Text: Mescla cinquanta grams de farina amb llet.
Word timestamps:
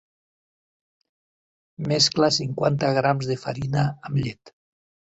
Mescla 1.93 2.31
cinquanta 2.41 2.93
grams 2.99 3.31
de 3.35 3.41
farina 3.47 3.89
amb 4.11 4.23
llet. 4.27 4.57